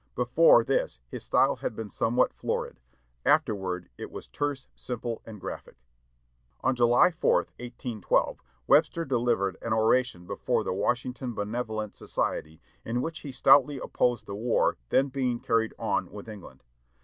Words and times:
Before 0.15 0.63
this 0.63 0.99
his 1.09 1.23
style 1.23 1.57
had 1.57 1.75
been 1.75 1.91
somewhat 1.91 2.33
florid; 2.33 2.79
afterward 3.23 3.87
it 3.99 4.09
was 4.09 4.27
terse, 4.27 4.67
simple, 4.73 5.21
and 5.27 5.39
graphic. 5.39 5.75
On 6.61 6.75
July 6.75 7.11
4, 7.11 7.35
1812, 7.59 8.39
Webster 8.65 9.05
delivered 9.05 9.57
an 9.61 9.73
oration 9.73 10.25
before 10.25 10.63
the 10.63 10.73
"Washington 10.73 11.35
Benevolent 11.35 11.93
Society," 11.93 12.59
in 12.83 13.03
which 13.03 13.19
he 13.19 13.31
stoutly 13.31 13.77
opposed 13.77 14.25
the 14.25 14.33
war 14.33 14.75
then 14.89 15.09
being 15.09 15.39
carried 15.39 15.75
on 15.77 16.09
with 16.11 16.27
England. 16.27 16.63